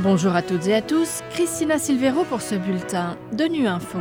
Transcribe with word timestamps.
Bonjour 0.00 0.36
à 0.36 0.42
toutes 0.42 0.68
et 0.68 0.74
à 0.74 0.80
tous, 0.80 1.22
Christina 1.30 1.76
Silvero 1.76 2.22
pour 2.22 2.40
ce 2.40 2.54
bulletin 2.54 3.16
de 3.32 3.46
Nu 3.46 3.66
Info. 3.66 3.98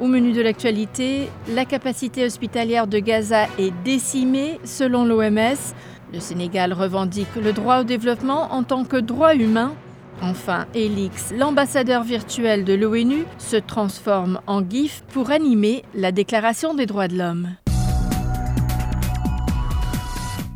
Au 0.00 0.06
menu 0.06 0.32
de 0.32 0.40
l'actualité, 0.40 1.28
la 1.50 1.66
capacité 1.66 2.24
hospitalière 2.24 2.86
de 2.86 2.98
Gaza 2.98 3.44
est 3.58 3.70
décimée 3.84 4.58
selon 4.64 5.04
l'OMS. 5.04 5.74
Le 6.14 6.20
Sénégal 6.20 6.72
revendique 6.72 7.36
le 7.36 7.52
droit 7.52 7.80
au 7.80 7.84
développement 7.84 8.50
en 8.54 8.62
tant 8.62 8.84
que 8.84 8.96
droit 8.96 9.34
humain. 9.34 9.74
Enfin, 10.22 10.64
Elix, 10.74 11.34
l'ambassadeur 11.36 12.02
virtuel 12.02 12.64
de 12.64 12.72
l'ONU, 12.72 13.26
se 13.36 13.56
transforme 13.56 14.40
en 14.46 14.66
GIF 14.66 15.02
pour 15.12 15.30
animer 15.30 15.84
la 15.94 16.12
Déclaration 16.12 16.72
des 16.72 16.86
droits 16.86 17.08
de 17.08 17.18
l'homme. 17.18 17.48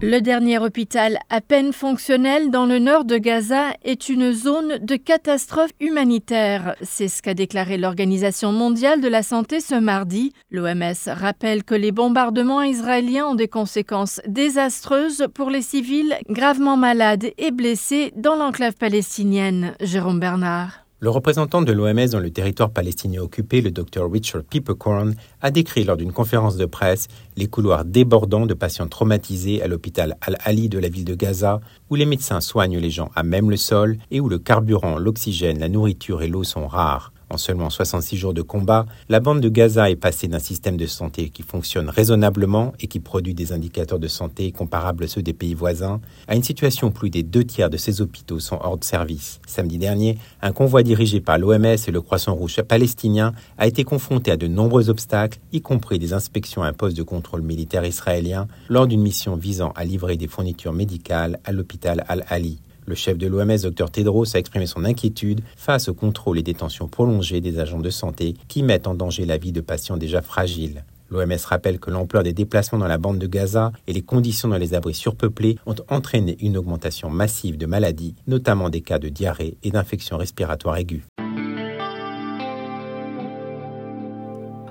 Le 0.02 0.20
dernier 0.20 0.58
hôpital 0.58 1.18
à 1.28 1.42
peine 1.42 1.74
fonctionnel 1.74 2.50
dans 2.50 2.64
le 2.64 2.78
nord 2.78 3.04
de 3.04 3.18
Gaza 3.18 3.74
est 3.84 4.08
une 4.08 4.32
zone 4.32 4.78
de 4.78 4.96
catastrophe 4.96 5.72
humanitaire. 5.78 6.74
C'est 6.80 7.08
ce 7.08 7.20
qu'a 7.20 7.34
déclaré 7.34 7.76
l'Organisation 7.76 8.50
mondiale 8.50 9.02
de 9.02 9.08
la 9.08 9.22
santé 9.22 9.60
ce 9.60 9.74
mardi. 9.74 10.32
L'OMS 10.50 10.94
rappelle 11.06 11.64
que 11.64 11.74
les 11.74 11.92
bombardements 11.92 12.62
israéliens 12.62 13.26
ont 13.26 13.34
des 13.34 13.48
conséquences 13.48 14.22
désastreuses 14.26 15.26
pour 15.34 15.50
les 15.50 15.62
civils 15.62 16.16
gravement 16.30 16.78
malades 16.78 17.26
et 17.36 17.50
blessés 17.50 18.14
dans 18.16 18.36
l'enclave 18.36 18.76
palestinienne. 18.76 19.74
Jérôme 19.82 20.18
Bernard. 20.18 20.89
Le 21.02 21.08
représentant 21.08 21.62
de 21.62 21.72
l'OMS 21.72 22.10
dans 22.10 22.20
le 22.20 22.30
territoire 22.30 22.68
palestinien 22.68 23.22
occupé, 23.22 23.62
le 23.62 23.70
Dr 23.70 24.12
Richard 24.12 24.42
Peppercorn, 24.42 25.14
a 25.40 25.50
décrit 25.50 25.82
lors 25.82 25.96
d'une 25.96 26.12
conférence 26.12 26.58
de 26.58 26.66
presse 26.66 27.08
les 27.38 27.46
couloirs 27.46 27.86
débordants 27.86 28.44
de 28.44 28.52
patients 28.52 28.86
traumatisés 28.86 29.62
à 29.62 29.66
l'hôpital 29.66 30.18
Al-Ali 30.20 30.68
de 30.68 30.78
la 30.78 30.90
ville 30.90 31.06
de 31.06 31.14
Gaza, 31.14 31.62
où 31.88 31.94
les 31.94 32.04
médecins 32.04 32.42
soignent 32.42 32.78
les 32.78 32.90
gens 32.90 33.10
à 33.14 33.22
même 33.22 33.48
le 33.48 33.56
sol 33.56 33.96
et 34.10 34.20
où 34.20 34.28
le 34.28 34.38
carburant, 34.38 34.98
l'oxygène, 34.98 35.58
la 35.58 35.70
nourriture 35.70 36.20
et 36.20 36.28
l'eau 36.28 36.44
sont 36.44 36.66
rares. 36.66 37.14
En 37.32 37.36
seulement 37.36 37.70
66 37.70 38.16
jours 38.16 38.34
de 38.34 38.42
combat, 38.42 38.86
la 39.08 39.20
bande 39.20 39.40
de 39.40 39.48
Gaza 39.48 39.88
est 39.88 39.94
passée 39.94 40.26
d'un 40.26 40.40
système 40.40 40.76
de 40.76 40.86
santé 40.86 41.28
qui 41.28 41.44
fonctionne 41.44 41.88
raisonnablement 41.88 42.72
et 42.80 42.88
qui 42.88 42.98
produit 42.98 43.34
des 43.34 43.52
indicateurs 43.52 44.00
de 44.00 44.08
santé 44.08 44.50
comparables 44.50 45.04
à 45.04 45.06
ceux 45.06 45.22
des 45.22 45.32
pays 45.32 45.54
voisins 45.54 46.00
à 46.26 46.34
une 46.34 46.42
situation 46.42 46.88
où 46.88 46.90
plus 46.90 47.08
des 47.08 47.22
deux 47.22 47.44
tiers 47.44 47.70
de 47.70 47.76
ces 47.76 48.00
hôpitaux 48.00 48.40
sont 48.40 48.58
hors 48.60 48.78
de 48.78 48.82
service. 48.82 49.38
Samedi 49.46 49.78
dernier, 49.78 50.18
un 50.42 50.50
convoi 50.50 50.82
dirigé 50.82 51.20
par 51.20 51.38
l'OMS 51.38 51.64
et 51.64 51.90
le 51.92 52.00
Croissant 52.00 52.34
Rouge 52.34 52.62
palestinien 52.62 53.32
a 53.58 53.68
été 53.68 53.84
confronté 53.84 54.32
à 54.32 54.36
de 54.36 54.48
nombreux 54.48 54.90
obstacles, 54.90 55.38
y 55.52 55.60
compris 55.60 56.00
des 56.00 56.12
inspections 56.12 56.64
à 56.64 56.66
un 56.66 56.72
poste 56.72 56.96
de 56.96 57.04
contrôle 57.04 57.42
militaire 57.42 57.84
israélien 57.84 58.48
lors 58.68 58.88
d'une 58.88 59.02
mission 59.02 59.36
visant 59.36 59.72
à 59.76 59.84
livrer 59.84 60.16
des 60.16 60.26
fournitures 60.26 60.72
médicales 60.72 61.38
à 61.44 61.52
l'hôpital 61.52 62.04
Al-Ali. 62.08 62.58
Le 62.90 62.96
chef 62.96 63.18
de 63.18 63.28
l'OMS, 63.28 63.70
Dr 63.70 63.88
Tedros, 63.88 64.34
a 64.34 64.40
exprimé 64.40 64.66
son 64.66 64.84
inquiétude 64.84 65.42
face 65.56 65.88
au 65.88 65.94
contrôle 65.94 66.40
et 66.40 66.42
détention 66.42 66.88
prolongée 66.88 67.40
des 67.40 67.60
agents 67.60 67.78
de 67.78 67.88
santé 67.88 68.34
qui 68.48 68.64
mettent 68.64 68.88
en 68.88 68.94
danger 68.94 69.26
la 69.26 69.38
vie 69.38 69.52
de 69.52 69.60
patients 69.60 69.96
déjà 69.96 70.22
fragiles. 70.22 70.82
L'OMS 71.08 71.44
rappelle 71.46 71.78
que 71.78 71.92
l'ampleur 71.92 72.24
des 72.24 72.32
déplacements 72.32 72.80
dans 72.80 72.88
la 72.88 72.98
bande 72.98 73.20
de 73.20 73.28
Gaza 73.28 73.70
et 73.86 73.92
les 73.92 74.02
conditions 74.02 74.48
dans 74.48 74.58
les 74.58 74.74
abris 74.74 74.94
surpeuplés 74.94 75.56
ont 75.66 75.76
entraîné 75.88 76.36
une 76.40 76.56
augmentation 76.56 77.10
massive 77.10 77.56
de 77.56 77.66
maladies, 77.66 78.16
notamment 78.26 78.70
des 78.70 78.80
cas 78.80 78.98
de 78.98 79.08
diarrhée 79.08 79.56
et 79.62 79.70
d'infections 79.70 80.16
respiratoires 80.16 80.76
aiguës. 80.76 81.02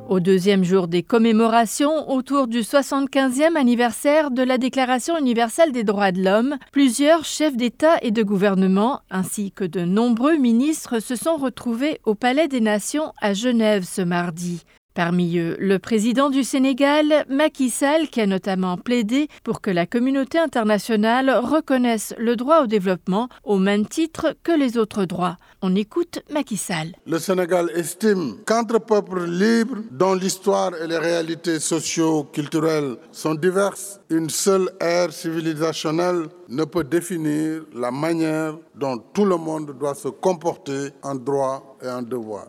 Au 0.10 0.20
deuxième 0.20 0.64
jour 0.64 0.88
des 0.88 1.04
commémorations 1.04 2.10
autour 2.10 2.48
du 2.48 2.62
75e 2.62 3.56
anniversaire 3.56 4.32
de 4.32 4.42
la 4.42 4.58
Déclaration 4.58 5.16
universelle 5.20 5.72
des 5.72 5.84
droits 5.84 6.12
de 6.12 6.24
l'homme, 6.24 6.58
plusieurs 6.72 7.26
chefs 7.26 7.56
d'État 7.56 7.96
et 8.02 8.10
de 8.10 8.24
gouvernement, 8.24 9.02
ainsi 9.12 9.52
que 9.52 9.64
de 9.64 9.82
nombreux 9.82 10.36
ministres, 10.36 11.00
se 11.00 11.16
sont 11.16 11.38
retrouvés 11.38 12.00
au 12.06 12.16
Palais 12.16 12.48
des 12.48 12.60
Nations 12.60 13.14
à 13.22 13.36
Genève 13.36 13.84
ce 13.84 14.02
mardi. 14.02 14.64
Parmi 15.00 15.38
eux, 15.38 15.56
le 15.62 15.80
président 15.80 16.30
du 16.30 16.44
Sénégal, 16.44 17.24
Macky 17.30 17.70
Sall, 17.70 18.10
qui 18.10 18.20
a 18.20 18.26
notamment 18.28 18.76
plaidé 18.76 19.30
pour 19.46 19.62
que 19.62 19.72
la 19.72 19.86
communauté 19.86 20.38
internationale 20.38 21.30
reconnaisse 21.42 22.14
le 22.18 22.36
droit 22.36 22.64
au 22.64 22.68
développement 22.68 23.30
au 23.46 23.60
même 23.60 23.88
titre 23.88 24.36
que 24.44 24.52
les 24.52 24.78
autres 24.78 25.06
droits. 25.06 25.38
On 25.62 25.74
écoute 25.74 26.20
Macky 26.34 26.58
Sall. 26.58 26.92
Le 27.08 27.18
Sénégal 27.18 27.70
estime 27.76 28.40
qu'entre 28.46 28.78
peuples 28.82 29.24
libres, 29.24 29.78
dont 29.90 30.16
l'histoire 30.16 30.72
et 30.76 30.86
les 30.86 30.98
réalités 30.98 31.62
socio-culturelles 31.62 32.98
sont 33.14 33.36
diverses, 33.36 34.02
une 34.10 34.30
seule 34.30 34.70
ère 34.82 35.14
civilisationnelle 35.14 36.26
ne 36.50 36.66
peut 36.66 36.84
définir 36.84 37.62
la 37.74 37.92
manière 37.92 38.58
dont 38.76 38.98
tout 39.14 39.24
le 39.24 39.38
monde 39.38 39.78
doit 39.80 39.96
se 39.96 40.10
comporter 40.10 40.90
en 41.04 41.16
droit 41.16 41.78
et 41.82 41.88
en 41.88 42.02
devoir. 42.02 42.48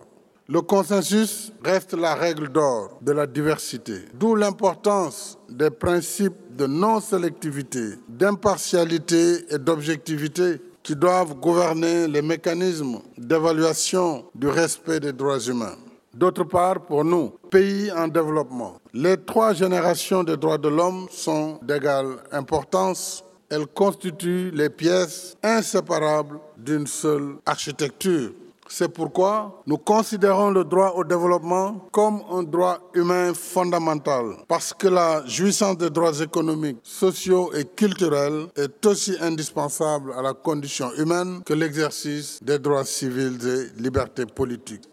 Le 0.53 0.63
consensus 0.63 1.53
reste 1.63 1.95
la 1.95 2.17
règle 2.17 2.49
d'or 2.49 2.99
de 3.03 3.13
la 3.13 3.25
diversité, 3.29 4.01
d'où 4.15 4.35
l'importance 4.35 5.39
des 5.49 5.71
principes 5.71 6.57
de 6.57 6.67
non-sélectivité, 6.67 7.95
d'impartialité 8.09 9.45
et 9.49 9.59
d'objectivité 9.59 10.61
qui 10.83 10.97
doivent 10.97 11.35
gouverner 11.35 12.09
les 12.09 12.21
mécanismes 12.21 12.99
d'évaluation 13.17 14.25
du 14.35 14.49
respect 14.49 14.99
des 14.99 15.13
droits 15.13 15.39
humains. 15.39 15.77
D'autre 16.13 16.43
part, 16.43 16.85
pour 16.85 17.05
nous, 17.05 17.31
pays 17.49 17.93
en 17.93 18.09
développement, 18.09 18.81
les 18.93 19.19
trois 19.19 19.53
générations 19.53 20.25
des 20.25 20.37
droits 20.37 20.59
de 20.59 20.69
l'homme 20.69 21.07
sont 21.13 21.61
d'égale 21.63 22.17
importance. 22.33 23.23
Elles 23.49 23.69
constituent 23.69 24.51
les 24.51 24.69
pièces 24.69 25.37
inséparables 25.45 26.41
d'une 26.59 26.89
seule 26.89 27.37
architecture 27.47 28.33
c'est 28.71 28.89
pourquoi 28.89 29.63
nous 29.67 29.77
considérons 29.77 30.51
le 30.51 30.65
droit 30.65 30.93
au 30.97 31.05
développement 31.05 31.89
comme 31.91 32.23
un 32.31 32.43
droit 32.43 32.79
humain 32.95 33.35
fondamental, 33.35 34.37
parce 34.49 34.73
que 34.73 34.89
la 34.89 35.27
jouissance 35.27 35.77
des 35.77 35.91
droits 35.91 36.19
économiques, 36.21 36.79
sociaux 36.83 37.53
et 37.55 37.65
culturels 37.65 38.47
est 38.57 38.87
aussi 38.87 39.17
indispensable 39.21 40.13
à 40.17 40.23
la 40.23 40.33
condition 40.33 40.91
humaine 40.97 41.43
que 41.45 41.55
l'exercice 41.55 42.39
des 42.43 42.59
droits 42.59 42.85
civils 42.85 43.39
et 43.47 43.81
libertés 43.83 44.27
politiques. 44.27 44.85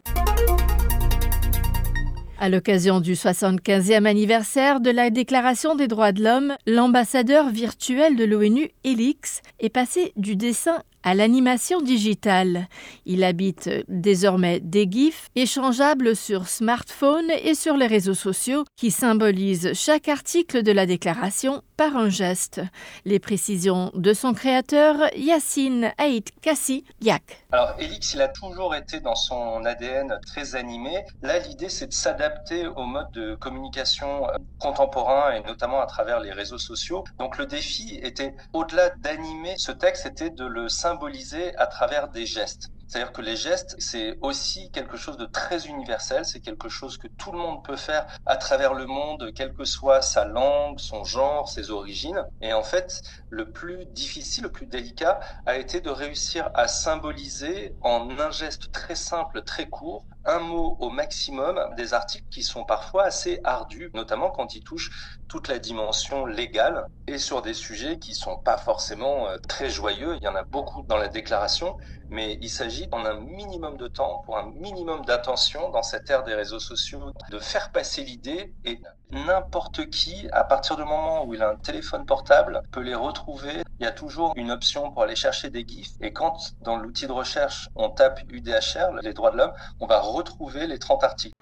À 2.39 2.49
l'occasion 2.49 2.99
du 2.99 3.13
75e 3.13 4.05
anniversaire 4.05 4.79
de 4.79 4.91
la 4.91 5.09
Déclaration 5.09 5.73
des 5.75 5.87
droits 5.87 6.11
de 6.11 6.23
l'homme, 6.23 6.55
l'ambassadeur 6.67 7.49
virtuel 7.49 8.15
de 8.15 8.25
l'ONU, 8.25 8.69
Elix, 8.83 9.41
est 9.59 9.69
passé 9.69 10.13
du 10.17 10.35
dessin 10.35 10.83
à 11.03 11.13
l'animation 11.13 11.81
digitale. 11.81 12.67
Il 13.05 13.23
habite 13.23 13.69
désormais 13.87 14.59
des 14.59 14.87
GIFs 14.89 15.29
échangeables 15.35 16.15
sur 16.15 16.47
smartphone 16.47 17.29
et 17.43 17.55
sur 17.55 17.77
les 17.77 17.87
réseaux 17.87 18.13
sociaux 18.13 18.65
qui 18.75 18.91
symbolisent 18.91 19.73
chaque 19.73 20.07
article 20.07 20.63
de 20.63 20.71
la 20.71 20.85
déclaration 20.85 21.61
par 21.77 21.95
un 21.95 22.09
geste. 22.09 22.61
Les 23.05 23.19
précisions 23.19 23.91
de 23.93 24.13
son 24.13 24.33
créateur, 24.33 24.95
Yassine 25.15 25.91
Haït 25.97 26.31
Kassi 26.41 26.83
Yak. 27.01 27.45
Alors, 27.51 27.75
Elix, 27.79 28.13
il 28.13 28.21
a 28.21 28.27
toujours 28.27 28.75
été 28.75 28.99
dans 28.99 29.15
son 29.15 29.63
ADN 29.63 30.19
très 30.25 30.55
animé. 30.55 31.05
Là, 31.21 31.39
l'idée, 31.39 31.69
c'est 31.69 31.87
de 31.87 31.93
s'adapter 31.93 32.67
au 32.67 32.83
mode 32.83 33.11
de 33.11 33.35
communication 33.35 34.27
euh, 34.27 34.37
contemporain 34.59 35.31
et 35.33 35.41
notamment 35.41 35.79
à 35.79 35.85
travers 35.85 36.19
les 36.19 36.31
réseaux 36.31 36.57
sociaux. 36.57 37.03
Donc, 37.19 37.37
le 37.37 37.45
défi 37.45 37.99
était, 38.01 38.35
au-delà 38.53 38.89
d'animer 38.97 39.53
ce 39.57 39.71
texte, 39.71 40.03
c'était 40.03 40.31
de 40.31 40.45
le 40.45 40.67
symboliser 40.67 40.86
symboliser 40.87 41.53
à 41.57 41.67
travers 41.67 42.07
des 42.07 42.25
gestes. 42.25 42.69
C'est-à-dire 42.87 43.11
que 43.11 43.21
les 43.21 43.35
gestes, 43.35 43.75
c'est 43.79 44.17
aussi 44.21 44.71
quelque 44.71 44.97
chose 44.97 45.17
de 45.17 45.25
très 45.25 45.67
universel, 45.67 46.25
c'est 46.25 46.39
quelque 46.39 46.69
chose 46.69 46.97
que 46.97 47.07
tout 47.17 47.31
le 47.31 47.37
monde 47.37 47.63
peut 47.63 47.75
faire 47.75 48.07
à 48.25 48.37
travers 48.37 48.73
le 48.73 48.85
monde, 48.85 49.31
quelle 49.35 49.53
que 49.53 49.65
soit 49.65 50.01
sa 50.01 50.25
langue, 50.25 50.79
son 50.79 51.03
genre, 51.03 51.49
ses 51.49 51.69
origines. 51.69 52.23
Et 52.41 52.53
en 52.53 52.63
fait, 52.63 53.01
le 53.29 53.51
plus 53.51 53.85
difficile, 53.87 54.43
le 54.43 54.51
plus 54.51 54.67
délicat 54.67 55.19
a 55.45 55.57
été 55.57 55.81
de 55.81 55.89
réussir 55.89 56.49
à 56.53 56.67
symboliser 56.67 57.75
en 57.81 58.09
un 58.19 58.31
geste 58.31 58.71
très 58.71 58.95
simple, 58.95 59.43
très 59.43 59.67
court, 59.67 60.05
un 60.23 60.39
mot 60.39 60.75
au 60.79 60.89
maximum, 60.89 61.59
des 61.75 61.93
articles 61.93 62.27
qui 62.29 62.43
sont 62.43 62.65
parfois 62.65 63.05
assez 63.05 63.39
ardus, 63.43 63.89
notamment 63.93 64.29
quand 64.29 64.55
ils 64.55 64.63
touchent 64.63 64.91
toute 65.27 65.47
la 65.47 65.59
dimension 65.59 66.25
légale 66.25 66.85
et 67.07 67.17
sur 67.17 67.41
des 67.41 67.53
sujets 67.53 67.99
qui 67.99 68.13
sont 68.13 68.37
pas 68.37 68.57
forcément 68.57 69.27
euh, 69.27 69.37
très 69.47 69.69
joyeux. 69.69 70.15
Il 70.17 70.23
y 70.23 70.27
en 70.27 70.35
a 70.35 70.43
beaucoup 70.43 70.83
dans 70.83 70.97
la 70.97 71.07
déclaration, 71.07 71.77
mais 72.09 72.37
il 72.41 72.49
en 72.91 73.05
un 73.05 73.19
minimum 73.19 73.77
de 73.77 73.87
temps, 73.87 74.21
pour 74.25 74.37
un 74.37 74.51
minimum 74.51 75.03
d'attention 75.05 75.69
dans 75.69 75.83
cette 75.83 76.09
ère 76.09 76.23
des 76.23 76.33
réseaux 76.33 76.59
sociaux, 76.59 77.11
de 77.31 77.39
faire 77.39 77.71
passer 77.71 78.03
l'idée 78.03 78.53
et 78.65 78.79
n'importe 79.11 79.89
qui, 79.89 80.27
à 80.31 80.43
partir 80.43 80.75
du 80.75 80.83
moment 80.83 81.25
où 81.25 81.33
il 81.33 81.41
a 81.41 81.49
un 81.49 81.55
téléphone 81.55 82.05
portable, 82.05 82.61
peut 82.71 82.81
les 82.81 82.95
retrouver. 82.95 83.63
Il 83.79 83.83
y 83.83 83.87
a 83.87 83.91
toujours 83.91 84.33
une 84.35 84.51
option 84.51 84.91
pour 84.91 85.03
aller 85.03 85.15
chercher 85.15 85.49
des 85.49 85.65
GIFs. 85.67 85.93
Et 86.01 86.11
quand 86.11 86.37
dans 86.61 86.77
l'outil 86.77 87.07
de 87.07 87.11
recherche, 87.11 87.69
on 87.75 87.89
tape 87.89 88.21
UDHR, 88.29 88.93
les 89.01 89.13
droits 89.13 89.31
de 89.31 89.37
l'homme, 89.37 89.53
on 89.79 89.87
va 89.87 89.99
retrouver 89.99 90.67
les 90.67 90.79
30 90.79 91.03
articles. 91.03 91.35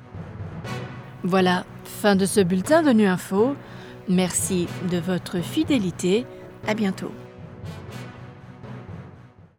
Voilà, 1.23 1.65
fin 1.83 2.15
de 2.15 2.25
ce 2.25 2.41
bulletin 2.41 2.83
de 2.83 2.91
Nu 2.91 3.07
Info. 3.07 3.55
Merci 4.07 4.67
de 4.91 4.97
votre 4.97 5.39
fidélité. 5.39 6.27
À 6.67 6.73
bientôt. 6.73 7.11